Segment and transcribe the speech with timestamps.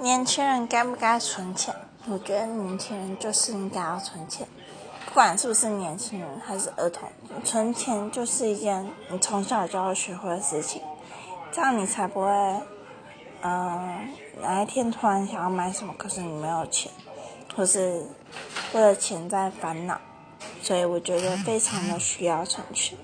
[0.00, 1.74] 年轻人该不该存钱？
[2.08, 4.48] 我觉得年轻人就是应该要存钱，
[5.04, 7.06] 不管是不是年轻人还是儿童，
[7.44, 10.80] 存钱就是一件你从小就要学会的事情，
[11.52, 12.30] 这样你才不会，
[13.42, 14.08] 嗯，
[14.40, 16.90] 哪一天突然想要买什么，可是你没有钱，
[17.54, 18.02] 或是
[18.72, 20.00] 为了钱在烦恼，
[20.62, 22.96] 所以我觉得非常的需要存钱。